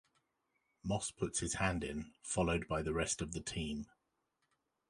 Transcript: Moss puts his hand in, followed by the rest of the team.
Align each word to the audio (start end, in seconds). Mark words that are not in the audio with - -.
Moss 0.81 1.11
puts 1.11 1.41
his 1.41 1.53
hand 1.53 1.83
in, 1.83 2.15
followed 2.23 2.67
by 2.67 2.81
the 2.81 2.91
rest 2.91 3.21
of 3.21 3.33
the 3.33 3.39
team. 3.39 3.85